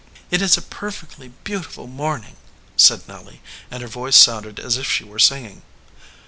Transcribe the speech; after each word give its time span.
"It 0.31 0.41
is 0.41 0.57
a 0.57 0.63
perfectly 0.63 1.27
beautiful 1.43 1.85
morning," 1.85 2.35
said 2.75 3.07
Nelly, 3.07 3.39
and 3.69 3.83
her 3.83 3.87
voice 3.87 4.17
sounded 4.17 4.59
as 4.59 4.75
if 4.75 4.89
she 4.91 5.03
were 5.03 5.19
singing. 5.19 5.61